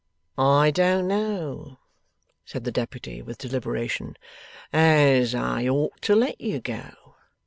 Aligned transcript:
'I 0.35 0.71
don't 0.71 1.07
know,' 1.07 1.77
said 2.43 2.63
the 2.63 2.71
Deputy, 2.71 3.21
with 3.21 3.37
deliberation, 3.37 4.17
'as 4.73 5.35
I 5.35 5.67
ought 5.67 6.01
to 6.01 6.15
let 6.15 6.41
you 6.41 6.59
go. 6.59 7.15